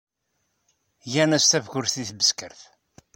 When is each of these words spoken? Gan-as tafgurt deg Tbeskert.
Gan-as 1.11 1.45
tafgurt 1.45 1.93
deg 1.99 2.07
Tbeskert. 2.09 2.61